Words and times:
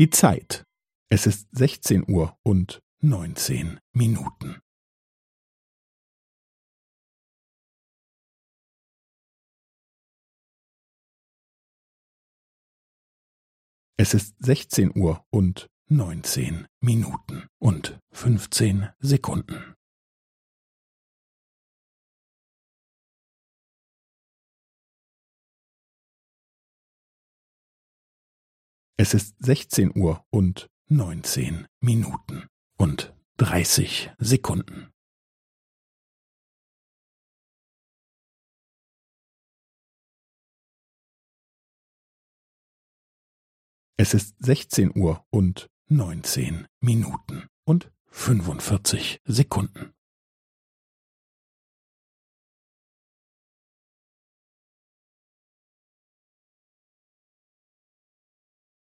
Die 0.00 0.08
Zeit. 0.08 0.64
Es 1.10 1.26
ist 1.26 1.54
sechzehn 1.54 2.10
Uhr 2.10 2.34
und 2.42 2.80
neunzehn 3.02 3.78
Minuten. 3.92 4.58
Es 13.98 14.14
ist 14.14 14.42
sechzehn 14.42 14.90
Uhr 14.96 15.22
und 15.28 15.66
neunzehn 15.90 16.66
Minuten 16.80 17.46
und 17.58 17.98
fünfzehn 18.10 18.88
Sekunden. 19.00 19.74
Es 29.02 29.14
ist 29.14 29.34
sechzehn 29.38 29.96
Uhr 29.96 30.26
und 30.28 30.68
neunzehn 30.90 31.66
Minuten 31.80 32.46
und 32.76 33.14
dreißig 33.38 34.10
Sekunden. 34.18 34.90
Es 43.96 44.12
ist 44.12 44.34
sechzehn 44.38 44.94
Uhr 44.94 45.24
und 45.30 45.70
neunzehn 45.88 46.66
Minuten 46.80 47.48
und 47.64 47.90
fünfundvierzig 48.10 49.22
Sekunden. 49.24 49.94